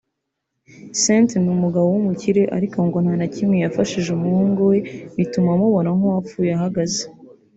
Cent 1.03 1.29
ni 1.41 1.49
umugabo 1.55 1.85
wumukire 1.93 2.41
ariko 2.57 2.77
ngo 2.87 2.97
nta 3.03 3.13
na 3.19 3.27
kimwe 3.33 3.55
yafashije 3.63 4.09
umuhungu 4.13 4.59
we 4.71 4.77
btuma 5.17 5.49
amubona 5.55 5.89
nk'uwapfuye 5.97 6.51
ahagaze 6.57 7.03